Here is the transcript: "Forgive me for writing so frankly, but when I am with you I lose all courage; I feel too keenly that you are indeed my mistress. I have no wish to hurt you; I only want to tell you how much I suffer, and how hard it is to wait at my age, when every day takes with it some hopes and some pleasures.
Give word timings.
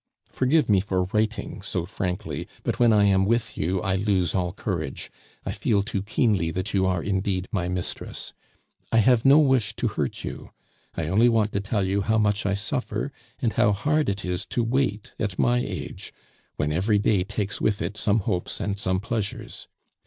"Forgive 0.31 0.67
me 0.67 0.79
for 0.79 1.03
writing 1.13 1.61
so 1.61 1.85
frankly, 1.85 2.47
but 2.63 2.79
when 2.79 2.91
I 2.91 3.03
am 3.03 3.23
with 3.23 3.55
you 3.55 3.83
I 3.83 3.93
lose 3.93 4.33
all 4.33 4.51
courage; 4.51 5.11
I 5.45 5.51
feel 5.51 5.83
too 5.83 6.01
keenly 6.01 6.49
that 6.49 6.73
you 6.73 6.87
are 6.87 7.03
indeed 7.03 7.47
my 7.51 7.67
mistress. 7.69 8.33
I 8.91 8.97
have 8.97 9.25
no 9.25 9.37
wish 9.37 9.75
to 9.75 9.89
hurt 9.89 10.23
you; 10.23 10.49
I 10.95 11.07
only 11.07 11.29
want 11.29 11.51
to 11.51 11.59
tell 11.59 11.83
you 11.85 12.01
how 12.01 12.17
much 12.17 12.47
I 12.47 12.55
suffer, 12.55 13.11
and 13.43 13.53
how 13.53 13.73
hard 13.73 14.09
it 14.09 14.25
is 14.25 14.43
to 14.47 14.63
wait 14.63 15.13
at 15.19 15.37
my 15.37 15.59
age, 15.59 16.11
when 16.55 16.71
every 16.71 16.97
day 16.97 17.23
takes 17.23 17.61
with 17.61 17.79
it 17.79 17.95
some 17.95 18.21
hopes 18.21 18.59
and 18.59 18.79
some 18.79 18.99
pleasures. 18.99 19.67